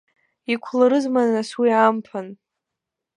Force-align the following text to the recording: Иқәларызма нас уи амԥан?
Иқәларызма 0.53 1.21
нас 1.33 1.49
уи 1.59 1.69
амԥан? 1.85 2.27